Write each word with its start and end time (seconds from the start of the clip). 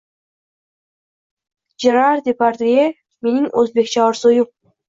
Jerar 1.85 2.25
Depardye:“Mening 2.31 3.49
oʻzbekcha 3.63 4.09
orzuim!” 4.11 4.53